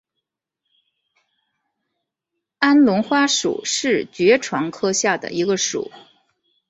[2.57, 5.91] 安龙花属是爵床科下的一个属。